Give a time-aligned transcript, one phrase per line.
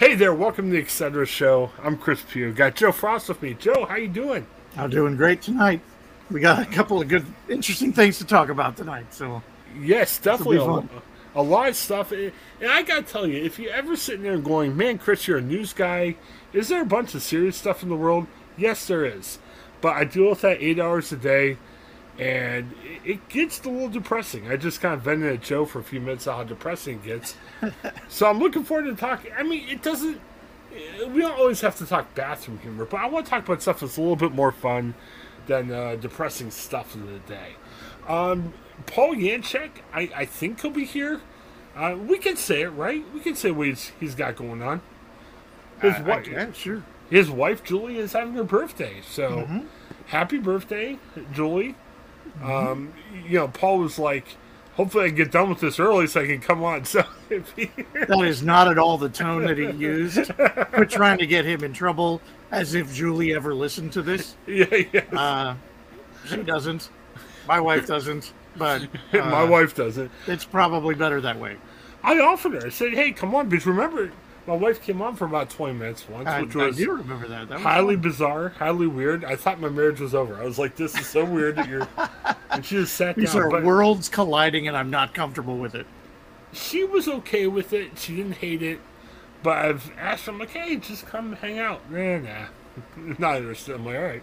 [0.00, 1.26] Hey there, welcome to the Etc.
[1.26, 1.72] Show.
[1.82, 2.54] I'm Chris Pugh.
[2.54, 3.52] Got Joe Frost with me.
[3.52, 4.46] Joe, how you doing?
[4.74, 5.82] I'm doing great tonight.
[6.30, 9.12] We got a couple of good, interesting things to talk about tonight.
[9.12, 9.42] So
[9.78, 12.12] yes, definitely a, a, lot of stuff.
[12.12, 12.32] And
[12.66, 15.74] I gotta tell you, if you're ever sitting there going, "Man, Chris, you're a news
[15.74, 16.16] guy,"
[16.54, 18.26] is there a bunch of serious stuff in the world?
[18.56, 19.38] Yes, there is.
[19.82, 21.58] But I deal with that eight hours a day,
[22.20, 24.52] and it gets a little depressing.
[24.52, 27.04] I just kind of vented at Joe for a few minutes on how depressing it
[27.04, 27.34] gets.
[28.08, 29.32] so I'm looking forward to talking.
[29.36, 30.20] I mean, it doesn't.
[31.08, 33.80] We don't always have to talk bathroom humor, but I want to talk about stuff
[33.80, 34.94] that's a little bit more fun
[35.46, 37.56] than uh, depressing stuff of the day.
[38.06, 38.52] Um,
[38.86, 41.22] Paul Yanchek, I, I think he'll be here.
[41.74, 43.02] Uh, we can say it, right?
[43.14, 44.82] We can say what he's, he's got going on.
[45.80, 46.82] His wife, yeah, sure.
[47.08, 49.60] His wife Julie is having her birthday, so mm-hmm.
[50.06, 50.98] happy birthday,
[51.32, 51.74] Julie.
[52.38, 52.50] Mm-hmm.
[52.50, 52.92] Um,
[53.26, 54.24] you know, Paul was like,
[54.74, 56.84] hopefully I can get done with this early so I can come on.
[56.90, 60.32] So that is not at all the tone that he used.
[60.76, 64.34] We're trying to get him in trouble, as if Julie ever listened to this.
[64.48, 65.04] Yeah, yeah.
[65.12, 65.54] Uh,
[66.26, 66.90] she doesn't.
[67.46, 68.32] My wife doesn't.
[68.56, 68.82] But
[69.12, 70.10] uh, my wife doesn't.
[70.26, 71.56] It's probably better that way.
[72.02, 72.66] I offered her.
[72.66, 74.10] I said, "Hey, come on, because remember,
[74.46, 77.28] my wife came on for about 20 minutes once, I, which was I do remember
[77.28, 77.48] that.
[77.48, 78.02] that highly fun.
[78.02, 79.24] bizarre, highly weird.
[79.24, 80.36] I thought my marriage was over.
[80.36, 81.86] I was like, this is so weird that you're.
[82.50, 83.44] And she just sat These down.
[83.44, 85.86] These are worlds colliding, and I'm not comfortable with it.
[86.52, 87.98] She was okay with it.
[87.98, 88.80] She didn't hate it.
[89.42, 91.90] But I've asked her, I'm like, hey, just come hang out.
[91.90, 92.46] Nah, nah.
[93.18, 93.74] Not interested.
[93.76, 94.22] I'm like, all right.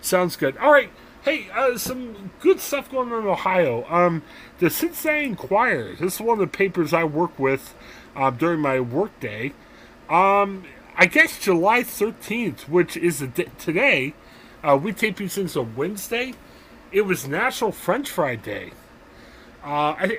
[0.00, 0.56] Sounds good.
[0.58, 0.90] All right.
[1.22, 3.84] Hey, uh, some good stuff going on in Ohio.
[3.88, 4.22] Um,
[4.58, 5.96] the Cincinnati Enquirer.
[5.96, 7.74] This is one of the papers I work with
[8.16, 9.52] uh, during my workday.
[10.08, 10.64] Um,
[10.96, 13.24] I guess July 13th, which is
[13.58, 14.14] today,
[14.64, 16.34] uh, we tape these since a Wednesday.
[16.90, 18.72] It was National French Fry Day.
[19.62, 20.18] Uh, I,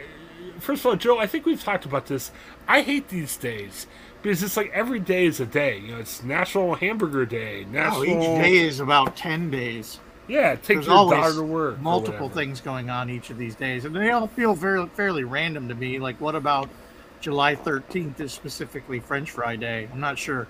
[0.59, 2.31] first of all, Joe, I think we've talked about this.
[2.67, 3.87] I hate these days
[4.21, 5.79] because it's like every day is a day.
[5.79, 7.65] You know, it's National Hamburger Day.
[7.71, 8.01] National.
[8.01, 9.99] Oh, each day is about ten days.
[10.27, 11.79] Yeah, take There's your daughter to work.
[11.79, 15.69] Multiple things going on each of these days, and they all feel very fairly random
[15.69, 15.99] to me.
[15.99, 16.69] Like, what about
[17.19, 19.87] July 13th is specifically French Fry Day.
[19.91, 20.47] I'm not sure.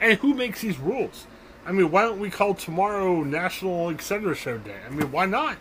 [0.00, 1.26] And who makes these rules?
[1.64, 4.34] I mean, why don't we call tomorrow National Etc.
[4.34, 4.78] Show Day?
[4.86, 5.56] I mean, why not?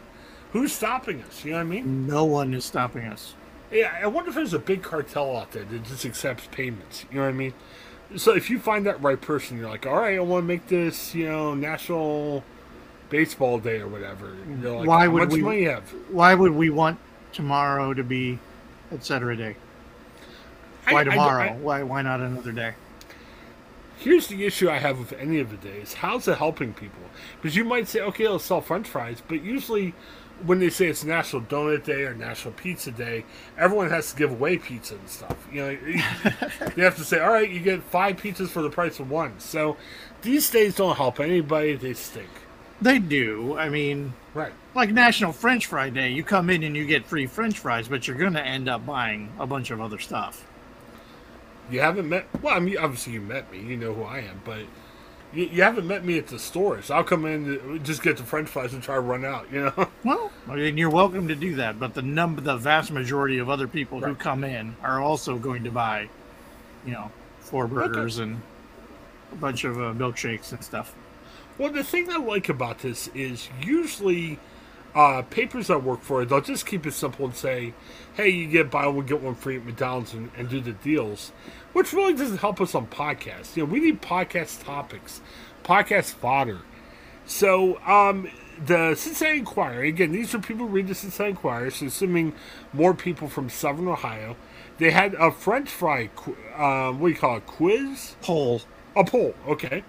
[0.52, 1.46] Who's stopping us?
[1.46, 2.08] You know what I mean?
[2.08, 3.36] No one is stopping us.
[3.72, 7.06] Yeah, I wonder if there's a big cartel out there that just accepts payments.
[7.10, 7.54] You know what I mean?
[8.18, 10.68] So if you find that right person, you're like, all right, I want to make
[10.68, 12.44] this, you know, National
[13.10, 14.36] Baseball Day or whatever.
[14.62, 15.66] Like, why would we,
[16.10, 17.00] Why would we want
[17.32, 18.40] tomorrow to be
[18.92, 19.38] Etc.
[19.38, 19.56] Day?
[20.90, 21.44] Why tomorrow?
[21.44, 22.74] I, I, why why not another day?
[23.98, 25.94] Here's the issue I have with any of the days.
[25.94, 27.04] How's it helping people?
[27.40, 29.94] Because you might say, okay, let's sell French fries, but usually
[30.46, 33.26] when they say it's National Donut Day or National Pizza Day,
[33.58, 35.38] everyone has to give away pizza and stuff.
[35.52, 35.94] You know, you,
[36.76, 39.40] you have to say, all right, you get five pizzas for the price of one.
[39.40, 39.78] So
[40.22, 42.30] these days don't help anybody; they stink.
[42.82, 43.58] They do.
[43.58, 44.54] I mean, right?
[44.74, 48.08] Like National French Fry Day, you come in and you get free French fries, but
[48.08, 50.46] you're going to end up buying a bunch of other stuff.
[51.70, 52.28] You haven't met.
[52.42, 53.60] Well, I mean, obviously you met me.
[53.60, 54.60] You know who I am, but
[55.34, 56.82] you, you haven't met me at the store.
[56.82, 59.48] So I'll come in, just get the French fries, and try to run out.
[59.52, 59.90] You know.
[60.04, 63.50] Well, I mean, you're welcome to do that, but the number, the vast majority of
[63.50, 64.10] other people right.
[64.10, 66.10] who come in are also going to buy,
[66.86, 68.32] you know, four burgers okay.
[68.32, 68.42] and
[69.32, 70.96] a bunch of uh, milkshakes and stuff.
[71.58, 74.40] Well, the thing I like about this is usually
[74.94, 77.74] uh, papers I work for, it, they'll just keep it simple and say,
[78.14, 81.32] hey, you get buy one, get one free at McDonald's and, and do the deals
[81.74, 83.56] which really doesn't help us on podcasts.
[83.56, 85.22] You know, we need podcast topics,
[85.64, 86.60] podcast fodder.
[87.26, 88.30] So, um,
[88.64, 92.34] the Cincinnati Enquirer, again, these are people who read the Cincinnati Enquirer, so assuming
[92.74, 94.36] more people from Southern Ohio.
[94.78, 96.10] They had a French fry,
[96.56, 98.16] uh, what do you call it, quiz?
[98.22, 98.62] Poll.
[98.96, 99.84] A poll, okay.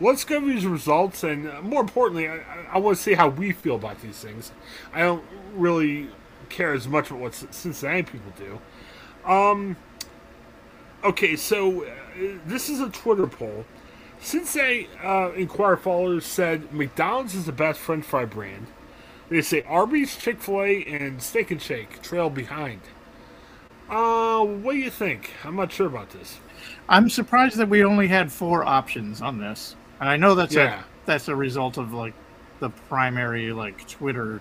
[0.00, 2.40] Let's go these results, and uh, more importantly, I,
[2.72, 4.52] I want to see how we feel about these things.
[4.92, 5.24] I don't
[5.54, 6.08] really
[6.48, 9.30] care as much about what Cincinnati people do.
[9.30, 9.76] Um,
[11.02, 11.90] Okay, so uh,
[12.44, 13.64] this is a Twitter poll.
[14.54, 18.66] They uh, Enquirer followers said McDonald's is the best French fry brand,
[19.30, 22.80] they say Arby's, Chick Fil A, and Steak and Shake trail behind.
[23.88, 25.30] Uh, what do you think?
[25.42, 26.38] I'm not sure about this.
[26.86, 30.80] I'm surprised that we only had four options on this, and I know that's yeah.
[30.80, 32.14] a that's a result of like
[32.58, 34.40] the primary like Twitter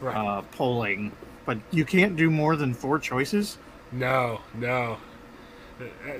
[0.00, 0.16] right.
[0.16, 1.12] uh, polling.
[1.44, 3.58] But you can't do more than four choices.
[3.90, 4.98] No, no.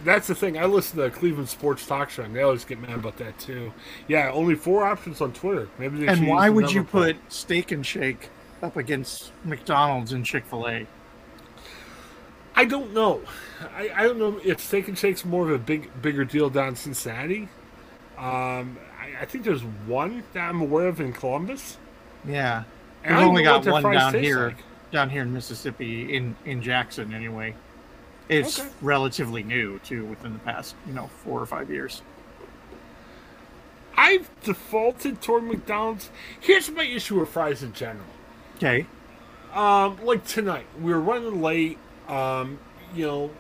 [0.03, 0.59] That's the thing.
[0.59, 3.73] I listen to Cleveland Sports Talk Show, and they always get mad about that too.
[4.09, 5.69] Yeah, only four options on Twitter.
[5.79, 6.09] Maybe.
[6.09, 8.31] and why would you put Steak and Shake
[8.61, 10.87] up against McDonald's and Chick Fil A?
[12.57, 13.23] I don't know.
[13.77, 16.69] I, I don't know if Steak and Shake's more of a big bigger deal down
[16.69, 17.49] in Cincinnati.
[18.23, 21.77] Um, I, I think there's one that I'm aware of in Columbus.
[22.25, 22.63] Yeah,
[23.05, 24.57] we've only got one down here, like.
[24.93, 27.55] down here in Mississippi, in in Jackson anyway.
[28.29, 28.69] It's okay.
[28.81, 32.03] relatively new too, within the past you know four or five years.
[33.97, 36.11] I've defaulted toward McDonald's.
[36.41, 38.07] Here's my issue with fries in general.
[38.57, 38.87] Okay.
[39.53, 41.79] Um, like tonight, we were running late.
[42.09, 42.59] Um,
[42.95, 43.31] you know,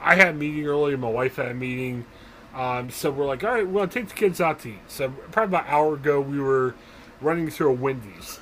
[0.00, 0.96] I had a meeting earlier.
[0.98, 2.04] My wife had a meeting.
[2.54, 4.78] Um, so we're like, all right, gonna take the kids out to eat.
[4.88, 6.74] So probably about an hour ago, we were
[7.20, 8.38] running through a Wendy's,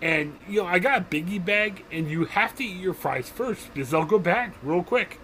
[0.00, 3.28] and you know, I got a biggie bag, and you have to eat your fries
[3.28, 5.18] first because they'll go bad real quick.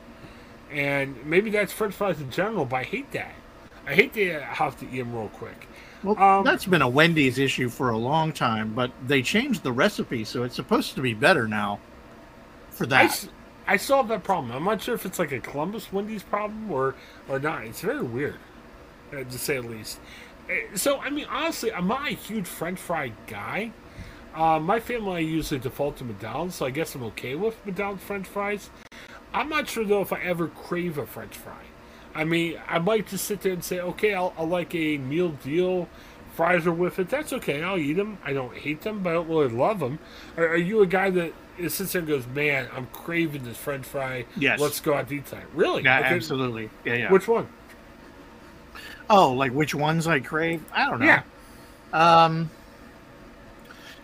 [0.70, 3.32] And maybe that's French fries in general, but I hate that.
[3.86, 5.68] I hate to have to eat them real quick.
[6.02, 9.72] Well, um, that's been a Wendy's issue for a long time, but they changed the
[9.72, 11.78] recipe, so it's supposed to be better now.
[12.70, 13.28] For that,
[13.66, 14.52] I, I solved that problem.
[14.52, 16.94] I'm not sure if it's like a Columbus Wendy's problem or
[17.28, 17.64] or not.
[17.64, 18.36] It's very weird,
[19.12, 20.00] uh, to say the least.
[20.48, 23.72] Uh, so, I mean, honestly, I'm not a huge French fry guy.
[24.34, 28.26] Uh, my family usually default to McDonald's, so I guess I'm okay with McDonald's French
[28.26, 28.70] fries.
[29.34, 31.62] I'm not sure though if I ever crave a French fry.
[32.14, 35.30] I mean, I might just sit there and say, okay, I'll, I'll like a meal
[35.30, 35.88] deal.
[36.34, 37.08] Fries are with it.
[37.08, 37.62] That's okay.
[37.62, 38.18] I'll eat them.
[38.24, 39.98] I don't hate them, but I don't really love them.
[40.36, 41.32] Are, are you a guy that
[41.70, 44.24] sits there and goes, man, I'm craving this French fry.
[44.36, 44.60] Yes.
[44.60, 45.46] Let's go out to eat time.
[45.54, 45.82] Really?
[45.82, 46.08] Yeah, okay.
[46.14, 46.70] absolutely.
[46.84, 47.12] Yeah, yeah.
[47.12, 47.48] Which one?
[49.10, 50.64] Oh, like which ones I crave?
[50.72, 51.06] I don't know.
[51.06, 51.22] Yeah.
[51.92, 52.50] Um,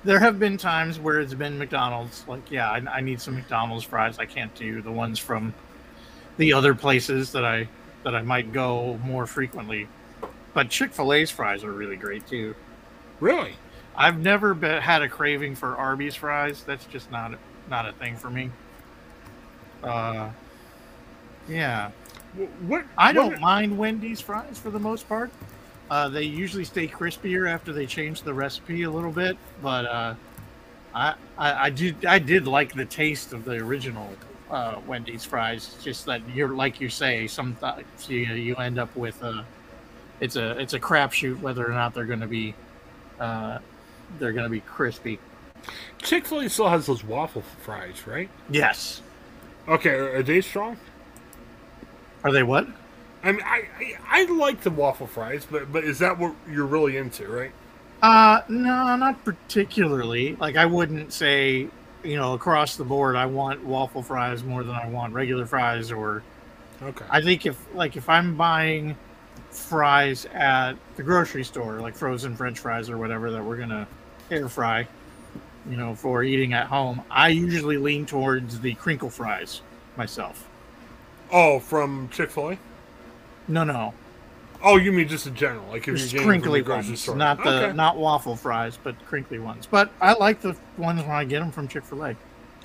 [0.04, 2.24] there have been times where it's been McDonald's.
[2.28, 4.18] Like, yeah, I, I need some McDonald's fries.
[4.18, 5.54] I can't do the ones from
[6.36, 7.68] the other places that I
[8.04, 9.88] that I might go more frequently.
[10.54, 12.54] But Chick Fil A's fries are really great too.
[13.20, 13.54] Really?
[13.98, 16.62] I've never been, had a craving for Arby's fries.
[16.62, 17.32] That's just not
[17.68, 18.50] not a thing for me.
[19.82, 20.30] Uh,
[21.48, 21.90] yeah.
[22.66, 22.84] What?
[22.96, 23.40] I don't what?
[23.40, 25.32] mind Wendy's fries for the most part.
[25.90, 30.14] Uh, they usually stay crispier after they change the recipe a little bit, but uh,
[30.94, 34.08] I, I, I did I did like the taste of the original
[34.48, 35.76] uh, Wendy's fries.
[35.82, 39.44] Just that you're like you say, sometimes you, you end up with a
[40.20, 42.54] it's a it's a crapshoot whether or not they're going to be
[43.18, 43.58] uh,
[44.18, 45.18] they're going to be crispy.
[45.98, 48.30] Chick Fil A still has those waffle fries, right?
[48.50, 49.02] Yes.
[49.66, 50.78] Okay, are, they strong?
[52.24, 52.66] Are they what?
[53.22, 56.66] I mean, I, I, I like the waffle fries, but but is that what you're
[56.66, 57.52] really into, right?
[58.00, 60.36] Uh, no, not particularly.
[60.36, 61.68] Like, I wouldn't say
[62.02, 65.90] you know, across the board, I want waffle fries more than I want regular fries.
[65.90, 66.22] Or,
[66.82, 68.96] okay, I think if like if I'm buying
[69.50, 73.86] fries at the grocery store, like frozen French fries or whatever that we're gonna
[74.30, 74.86] air fry,
[75.68, 79.62] you know, for eating at home, I usually lean towards the crinkle fries
[79.96, 80.48] myself.
[81.30, 82.58] Oh, from Chick Fil A?
[83.48, 83.94] No, no.
[84.62, 87.14] Oh, you mean just in general, like if just you're crinkly ones, store.
[87.14, 87.76] not the okay.
[87.76, 89.68] not waffle fries, but crinkly ones.
[89.70, 92.16] But I like the ones when I get them from Chick Fil A.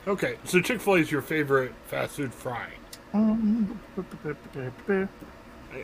[0.07, 2.68] Okay, so Chick Fil A is your favorite fast food fry.
[3.13, 3.80] Um,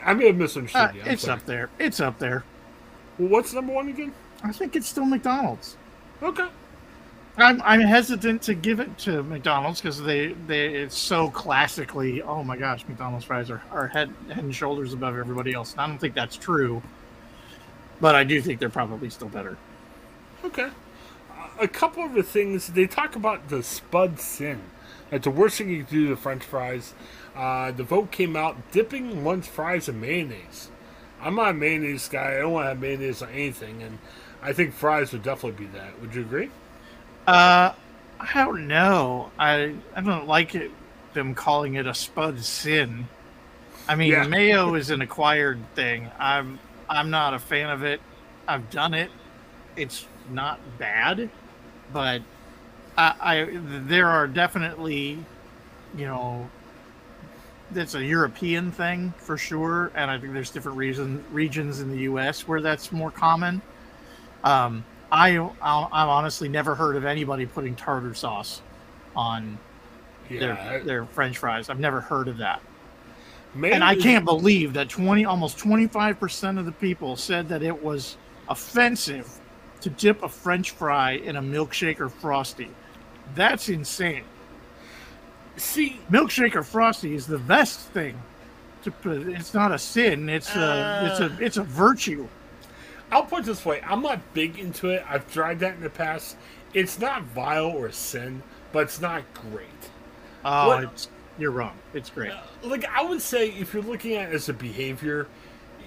[0.04, 1.02] I may have misunderstood uh, you.
[1.06, 1.40] it's sorry.
[1.40, 1.70] up there.
[1.78, 2.44] It's up there.
[3.20, 4.14] Well, what's number one again?
[4.44, 5.78] I think it's still McDonald's.
[6.22, 6.48] Okay.
[7.38, 12.22] I'm I'm hesitant to give it to McDonald's because they they it's so classically.
[12.22, 15.72] Oh my gosh, McDonald's fries are, are head head and shoulders above everybody else.
[15.74, 16.84] And I don't think that's true,
[18.02, 19.58] but I do think they're probably still better.
[20.44, 20.70] Okay.
[21.60, 24.62] a couple of the things they talk about the spud sin.
[25.10, 26.94] That's the worst thing you can do to French fries.
[27.36, 30.70] Uh, the vote came out dipping one's fries in mayonnaise.
[31.22, 32.36] I'm not a mayonnaise guy.
[32.36, 34.00] I don't want to have mayonnaise on anything, and
[34.42, 36.00] I think fries would definitely be that.
[36.02, 36.50] Would you agree?
[37.28, 37.74] Uh,
[38.20, 39.32] I don't know.
[39.38, 40.72] I I don't like it.
[41.14, 43.08] Them calling it a spud sin.
[43.88, 44.28] I mean, yeah.
[44.28, 46.10] mayo is an acquired thing.
[46.20, 48.02] I'm I'm not a fan of it.
[48.48, 49.12] I've done it.
[49.76, 51.30] It's not bad,
[51.94, 52.22] but
[52.98, 55.18] I, I there are definitely,
[55.96, 56.50] you know,
[57.72, 62.00] that's a European thing for sure, and I think there's different reason regions in the
[62.00, 62.48] U.S.
[62.48, 63.62] where that's more common.
[64.44, 68.62] Um, I I've honestly never heard of anybody putting tartar sauce
[69.16, 69.58] on
[70.30, 71.70] yeah, their I, their French fries.
[71.70, 72.62] I've never heard of that.
[73.56, 73.74] Maybe.
[73.74, 77.64] And I can't believe that twenty almost twenty five percent of the people said that
[77.64, 78.18] it was
[78.48, 79.40] offensive
[79.82, 82.70] to dip a French fry in a milkshake or frosty.
[83.34, 84.24] That's insane.
[85.58, 88.22] See, milkshake or frosty is the best thing.
[88.84, 90.30] To put, it's not a sin.
[90.30, 92.28] It's a uh, it's a it's a virtue.
[93.12, 95.04] I'll put it this way: I'm not big into it.
[95.08, 96.38] I've tried that in the past.
[96.74, 99.68] It's not vile or sin, but it's not great.
[100.46, 101.08] Oh, what?
[101.38, 101.76] you're wrong.
[101.94, 102.32] It's great.
[102.32, 105.28] Uh, like I would say, if you're looking at it as a behavior,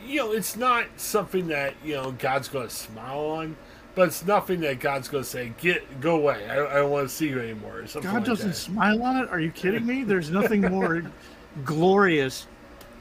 [0.06, 3.56] you know, it's not something that you know God's going to smile on,
[3.94, 6.48] but it's nothing that God's going to say, "Get go away.
[6.48, 8.54] I, I don't want to see you anymore." God like doesn't that.
[8.54, 9.28] smile on it.
[9.30, 10.04] Are you kidding me?
[10.04, 11.02] There's nothing more
[11.64, 12.46] glorious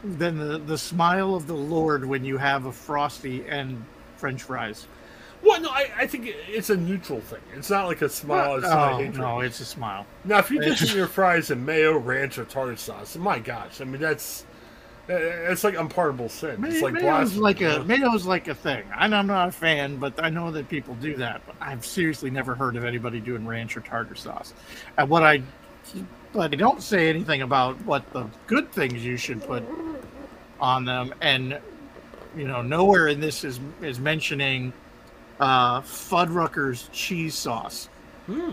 [0.03, 3.83] than the the smile of the Lord when you have a frosty and
[4.21, 4.87] French fries.
[5.43, 7.39] Well, no, I, I think it's a neutral thing.
[7.55, 8.57] It's not like a smile.
[8.57, 10.05] It's not oh, no, it's a smile.
[10.23, 13.85] Now, if you dip your fries in mayo, ranch, or tartar sauce, my gosh, I
[13.85, 14.45] mean that's
[15.09, 16.63] eh, eh, it's like unpardonable sin.
[16.63, 18.83] It's like mayo's like a mayo's like a thing.
[18.95, 21.41] And I'm not a fan, but I know that people do that.
[21.47, 24.53] But I've seriously never heard of anybody doing ranch or tartar sauce.
[24.99, 25.41] And what I,
[26.33, 29.63] but I don't say anything about what the good things you should put
[30.59, 31.15] on them.
[31.19, 31.59] And
[32.35, 34.73] you know, nowhere in this is is mentioning
[35.39, 37.89] uh, Fuddruckers cheese sauce.
[38.27, 38.51] Hmm.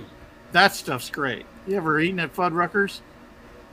[0.53, 1.47] That stuff's great.
[1.67, 3.01] You ever eaten at Fuddruckers?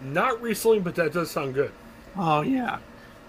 [0.04, 1.72] Not recently, but that does sound good.
[2.18, 2.80] Oh yeah,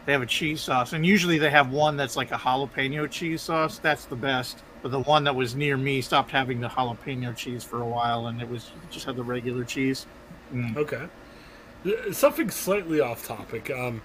[0.05, 3.43] they have a cheese sauce, and usually they have one that's like a jalapeno cheese
[3.43, 3.79] sauce.
[3.79, 4.63] That's the best.
[4.83, 8.27] But the one that was near me stopped having the jalapeno cheese for a while,
[8.27, 10.07] and it was just had the regular cheese.
[10.53, 10.77] Mm.
[10.77, 11.07] Okay.
[12.13, 13.71] Something slightly off topic.
[13.71, 14.03] Um,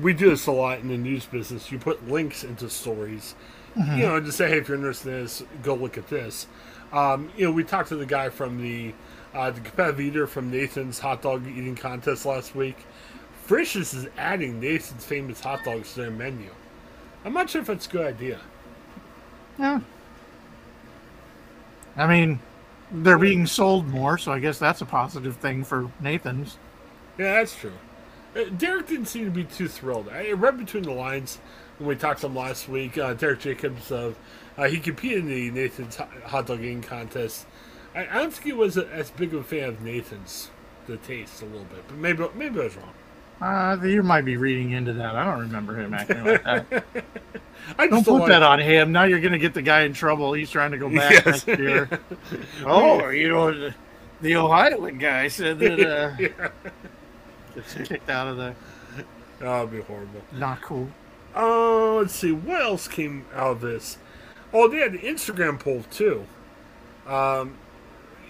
[0.00, 1.70] we do this a lot in the news business.
[1.70, 3.34] You put links into stories
[3.76, 3.98] mm-hmm.
[3.98, 6.46] you know, to say, hey, if you're interested in this, go look at this.
[6.92, 8.92] Um, you know, we talked to the guy from the
[9.32, 12.76] uh, the competitive eater from Nathan's hot dog eating contest last week.
[13.44, 16.50] Frisch's is adding Nathan's famous hot dogs to their menu.
[17.24, 18.40] I'm not sure if that's a good idea.
[19.56, 19.80] Yeah.
[21.96, 22.40] I mean,
[22.90, 26.56] they're being sold more, so I guess that's a positive thing for Nathan's.
[27.18, 27.72] Yeah, that's true.
[28.34, 30.08] Uh, Derek didn't seem to be too thrilled.
[30.08, 31.38] I read between the lines
[31.78, 34.16] when we talked to him last week, uh, Derek Jacobs of
[34.56, 37.46] uh, he competed in the Nathan's hot dog eating contest.
[37.94, 40.50] I, I don't think he was a, as big of a fan of Nathan's
[40.86, 42.92] the taste a little bit, but maybe maybe I was wrong.
[43.40, 45.16] Uh, you might be reading into that.
[45.16, 46.84] I don't remember him acting like that.
[47.78, 48.92] I don't put that on him.
[48.92, 50.34] Now you're going to get the guy in trouble.
[50.34, 51.46] He's trying to go back yes.
[51.46, 51.88] next year.
[52.66, 53.74] oh, you know, the,
[54.20, 56.50] the Ohioan guy said that uh, yeah.
[57.84, 58.56] Kicked out of there.
[59.40, 60.20] That would be horrible.
[60.32, 60.90] Not cool.
[61.34, 62.30] Uh, let's see.
[62.30, 63.96] What else came out of this?
[64.52, 66.26] Oh, they had the Instagram poll too.
[67.06, 67.56] Um,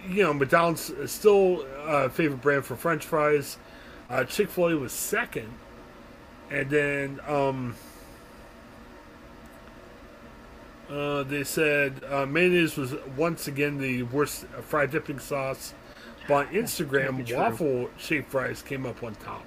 [0.09, 3.59] you know, McDonald's is still a favorite brand for French fries.
[4.09, 5.53] Uh, Chick Fil A was second,
[6.51, 7.75] and then um,
[10.91, 15.75] uh, they said uh, mayonnaise was once again the worst fried dipping sauce.
[16.31, 19.45] But on Instagram, waffle shaped fries came up on top.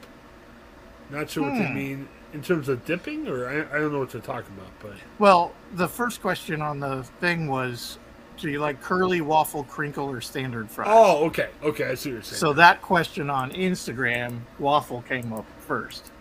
[1.09, 1.49] Not sure hmm.
[1.49, 1.75] what they hmm.
[1.75, 4.71] mean in terms of dipping, or I, I don't know what they're talking about.
[4.79, 7.99] But well, the first question on the thing was,
[8.37, 10.87] do you like curly, waffle, crinkle, or standard fries?
[10.89, 12.39] Oh, okay, okay, I see what you're saying.
[12.39, 16.11] So that question on Instagram, waffle came up first.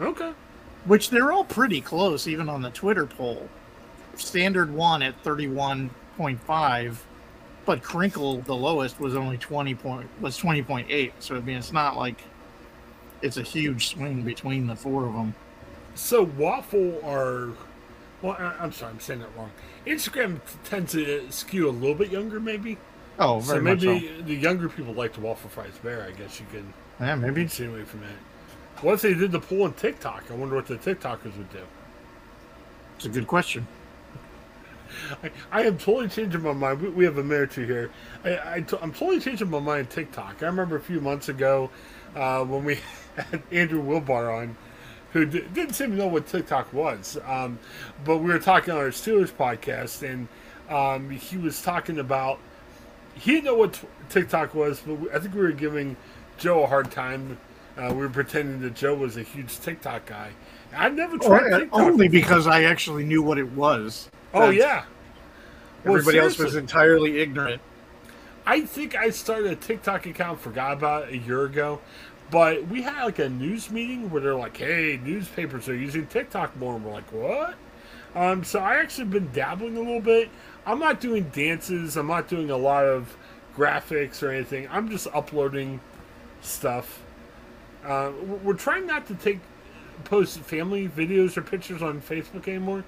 [0.00, 0.32] Okay.
[0.86, 3.48] Which they're all pretty close, even on the Twitter poll.
[4.16, 7.04] Standard one at thirty-one point five,
[7.64, 11.12] but crinkle the lowest was only twenty point was twenty point eight.
[11.20, 12.20] So I mean, it's not like
[13.22, 15.34] it's a huge swing between the four of them.
[15.94, 17.50] So waffle are,
[18.22, 19.50] well, I, am sorry, I'm saying that wrong.
[19.86, 22.78] Instagram tends to skew a little bit younger, maybe.
[23.18, 24.22] Oh, so maybe so.
[24.22, 26.02] the younger people like the waffle fries better.
[26.02, 26.72] I guess you can.
[27.00, 27.42] Yeah, maybe.
[27.42, 28.82] Insinuate from that.
[28.82, 30.24] What if they did the poll on TikTok?
[30.30, 31.60] I wonder what the TikTokers would do.
[32.96, 33.66] It's a good question.
[35.22, 36.82] I, I am totally changing my mind.
[36.82, 37.90] We, we have a minute or here.
[38.24, 39.90] I, I t- I'm totally changing my mind.
[39.90, 40.42] TikTok.
[40.42, 41.70] I remember a few months ago
[42.14, 42.78] uh, when we
[43.16, 44.56] had Andrew Wilbar on
[45.12, 47.18] who d- didn't seem to know what TikTok was.
[47.26, 47.58] Um,
[48.04, 50.28] but we were talking on our Steelers podcast, and
[50.68, 52.38] um, he was talking about
[53.14, 55.96] he didn't know what t- TikTok was, but we, I think we were giving
[56.38, 57.38] Joe a hard time.
[57.76, 60.30] Uh, we were pretending that Joe was a huge TikTok guy.
[60.74, 64.10] I never tried TikTok only because I actually knew what it was.
[64.32, 64.84] Oh yeah.
[65.84, 67.60] Everybody else was entirely ignorant.
[68.46, 71.80] I think I started a TikTok account, forgot about it a year ago,
[72.30, 76.56] but we had like a news meeting where they're like, "Hey, newspapers are using TikTok
[76.56, 77.54] more," and we're like, "What?"
[78.14, 80.30] Um, so I actually been dabbling a little bit.
[80.66, 81.96] I'm not doing dances.
[81.96, 83.16] I'm not doing a lot of
[83.56, 84.68] graphics or anything.
[84.70, 85.80] I'm just uploading
[86.40, 87.02] stuff.
[87.84, 88.12] Uh,
[88.42, 89.40] we're trying not to take
[90.04, 92.84] post family videos or pictures on Facebook anymore.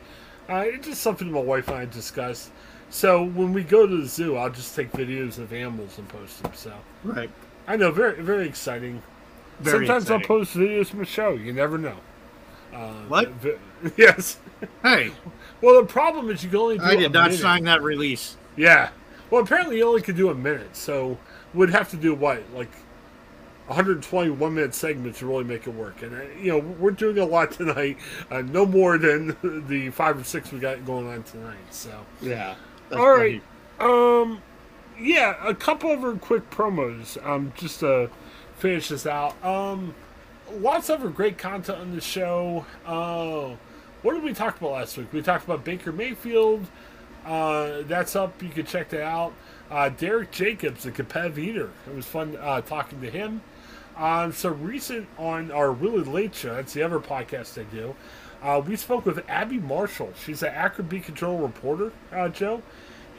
[0.48, 2.50] Uh, it's just something my wife and I discussed.
[2.90, 6.42] So when we go to the zoo, I'll just take videos of animals and post
[6.42, 6.52] them.
[6.54, 6.72] So
[7.04, 7.30] right,
[7.66, 9.02] I know, very very exciting.
[9.60, 10.22] Very Sometimes exciting.
[10.22, 11.32] I'll post videos from the show.
[11.34, 11.96] You never know.
[12.74, 13.28] Uh, what?
[13.30, 13.58] Vi-
[13.96, 14.38] yes.
[14.82, 15.12] Hey.
[15.60, 16.78] well, the problem is you can only.
[16.78, 17.40] do I did not minute.
[17.40, 18.36] sign that release.
[18.56, 18.90] Yeah.
[19.30, 21.18] Well, apparently you only could do a minute, so
[21.54, 22.70] would have to do what, like,
[23.66, 26.02] 121 minute segment to really make it work.
[26.02, 27.98] And, uh, you know, we're doing a lot tonight,
[28.30, 29.36] uh, no more than
[29.68, 31.56] the five or six we got going on tonight.
[31.70, 32.56] So, yeah.
[32.92, 33.42] All right.
[33.80, 34.42] Um,
[34.98, 38.10] yeah, a couple of quick promos um, just to
[38.58, 39.42] finish this out.
[39.44, 39.94] Um,
[40.50, 42.66] lots of great content on the show.
[42.84, 43.56] Uh,
[44.02, 45.12] what did we talk about last week?
[45.12, 46.66] We talked about Baker Mayfield.
[47.24, 48.42] Uh, that's up.
[48.42, 49.32] You can check that out.
[49.70, 51.70] Uh, Derek Jacobs, the competitive eater.
[51.86, 53.40] It was fun uh, talking to him.
[53.96, 57.94] Um, so recent on our really late show, that's the other podcast I do.
[58.42, 60.12] Uh, we spoke with Abby Marshall.
[60.24, 62.62] She's an Akron Beacon Journal reporter, uh, Joe,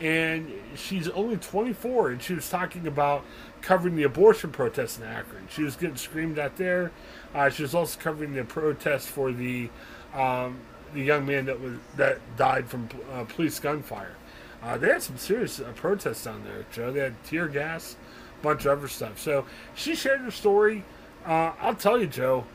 [0.02, 3.24] and she's only 24, and she was talking about
[3.62, 5.48] covering the abortion protests in Akron.
[5.50, 6.92] She was getting screamed at there.
[7.34, 9.70] Uh, she was also covering the protest for the
[10.14, 10.60] um,
[10.94, 14.16] the young man that was that died from uh, police gunfire.
[14.62, 16.92] Uh, they had some serious uh, protests down there, Joe.
[16.92, 17.96] They had tear gas,
[18.44, 19.18] bunch of other stuff.
[19.20, 20.84] So she shared her story.
[21.26, 22.46] Uh, I'll tell you, Joe,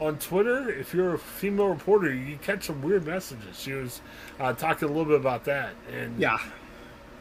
[0.00, 3.58] on Twitter, if you're a female reporter, you catch some weird messages.
[3.58, 4.00] She was
[4.40, 6.38] uh, talking a little bit about that, and yeah,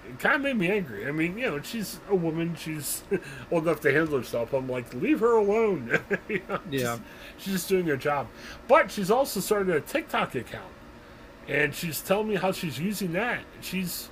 [0.07, 1.07] it kind of made me angry.
[1.07, 3.03] I mean, you know, she's a woman; she's
[3.51, 4.53] old enough to handle herself.
[4.53, 5.99] I'm like, leave her alone.
[6.29, 7.01] you know, yeah, just,
[7.37, 8.27] she's just doing her job.
[8.67, 10.71] But she's also started a TikTok account,
[11.47, 13.41] and she's telling me how she's using that.
[13.61, 14.09] She's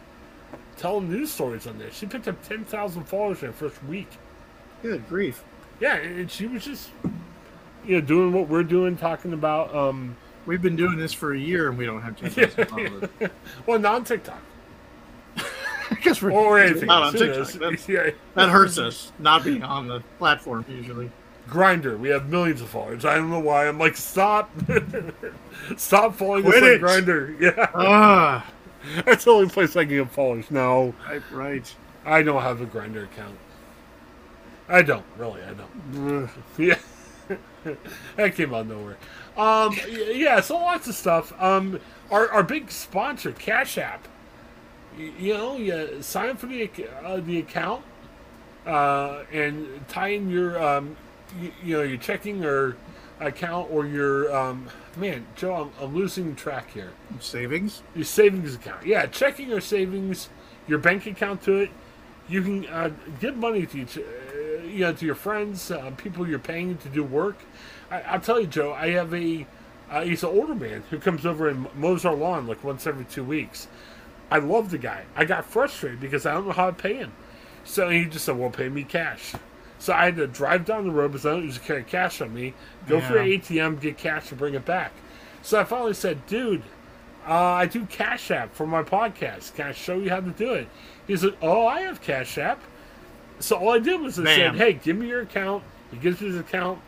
[0.77, 1.92] telling news stories on there.
[1.92, 4.10] She picked up ten thousand followers in her first week.
[4.82, 5.44] Good grief!
[5.80, 6.89] Yeah, and she was just,
[7.86, 9.74] you know, doing what we're doing, talking about.
[9.75, 10.15] um
[10.46, 13.10] We've been doing this for a year, and we don't have ten thousand followers.
[13.65, 14.42] well, not on TikTok
[15.89, 17.80] because we're or anything not on TikTok.
[17.88, 18.10] Yeah.
[18.36, 21.12] That hurts us not being on the platform usually.
[21.50, 23.03] Grindr, we have millions of followers.
[23.03, 23.68] I don't know why.
[23.68, 24.50] I'm like, stop,
[25.75, 27.39] stop following Quit us on Grindr.
[27.39, 28.42] Yeah, uh,
[29.06, 30.50] that's the only place I can get followers.
[30.52, 31.75] No, right, right.
[32.06, 33.38] I don't have a Grindr account.
[34.68, 35.42] I don't really.
[35.44, 36.30] I don't.
[36.58, 36.78] yeah,
[38.16, 38.98] that came out of nowhere.
[39.38, 41.34] Um, yeah, so lots of stuff.
[41.42, 41.80] Um,
[42.12, 44.08] our our big sponsor, Cash App
[44.98, 46.70] you know, you sign up for the
[47.03, 47.84] uh, the account
[48.66, 50.96] uh, and tie in your um,
[51.42, 52.75] you, you, know your checking or
[53.27, 55.72] account or your um, man, Joe.
[55.79, 56.92] I'm, I'm losing track here.
[57.20, 57.83] Savings.
[57.96, 58.86] Your savings account.
[58.86, 60.29] Yeah, checking or savings.
[60.68, 61.72] Your bank account to it.
[62.29, 64.01] You can uh, give money to each, uh,
[64.66, 67.38] you know, to your friends, uh, people you're paying to do work.
[67.92, 68.74] I, will tell you, Joe.
[68.74, 69.46] I have a.
[69.92, 73.05] Uh, he's an older man who comes over and mows our lawn like once every
[73.05, 73.68] two weeks.
[74.31, 75.03] I love the guy.
[75.16, 77.12] I got frustrated because I don't know how to pay him.
[77.66, 79.33] So he just said, well, pay me cash.
[79.83, 82.33] So I had to drive down the road because I don't usually carry cash on
[82.33, 82.53] me,
[82.87, 83.07] go yeah.
[83.09, 84.93] for an ATM, get cash, and bring it back.
[85.41, 86.63] So I finally said, dude,
[87.27, 89.55] uh, I do Cash App for my podcast.
[89.55, 90.69] Can I show you how to do it?
[91.05, 92.61] He said, oh, I have Cash App.
[93.39, 95.65] So all I did was I said, hey, give me your account.
[95.91, 96.79] He gives me his account,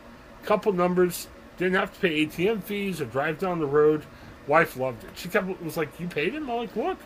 [0.44, 1.28] couple numbers.
[1.58, 4.06] Didn't have to pay ATM fees or drive down the road.
[4.46, 5.10] Wife loved it.
[5.16, 6.48] She kept was like, you paid him?
[6.48, 6.98] I'm like, look,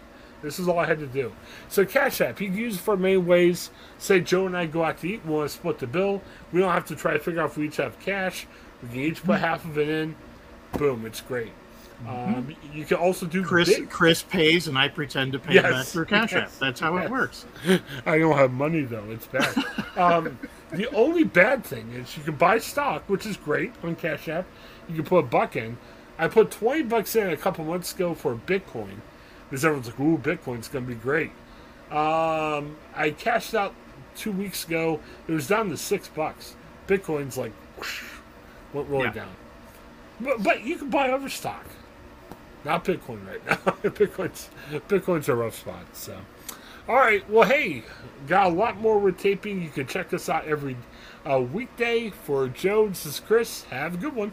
[0.42, 1.32] this is all I had to do.
[1.68, 3.70] So Cash App, you can use it for many ways.
[3.98, 6.22] Say Joe and I go out to eat, we want to split the bill.
[6.52, 8.46] We don't have to try to figure out if we each have cash.
[8.82, 10.16] We can each put half of it in.
[10.72, 11.52] Boom, it's great.
[12.04, 12.34] Mm-hmm.
[12.34, 13.68] Um, you can also do Chris.
[13.68, 13.90] Big.
[13.90, 15.70] Chris pays, and I pretend to pay yes.
[15.70, 16.42] back through Cash yes.
[16.42, 16.58] App.
[16.58, 17.04] That's how yes.
[17.04, 17.46] it works.
[18.06, 19.54] I don't have money though; it's bad.
[19.98, 20.38] um,
[20.72, 24.46] the only bad thing is you can buy stock, which is great on Cash App.
[24.88, 25.76] You can put a buck in.
[26.18, 29.00] I put twenty bucks in a couple months ago for Bitcoin
[29.50, 31.32] because everyone's like, "Ooh, Bitcoin's going to be great."
[31.90, 33.74] Um, I cashed out
[34.14, 35.00] two weeks ago.
[35.26, 36.54] It was down to six bucks.
[36.86, 38.02] Bitcoin's like whoosh,
[38.72, 39.12] went really yeah.
[39.12, 39.36] down.
[40.20, 41.64] But, but you can buy other stock.
[42.64, 43.56] Not Bitcoin right now.
[43.82, 44.50] Bitcoin's
[44.88, 45.84] Bitcoin's a rough spot.
[45.94, 46.18] So,
[46.88, 47.28] all right.
[47.28, 47.82] Well, hey,
[48.28, 49.62] got a lot more with taping.
[49.62, 50.76] You can check us out every
[51.28, 52.10] uh, weekday.
[52.10, 53.64] For Joe, this is Chris.
[53.64, 54.32] Have a good one.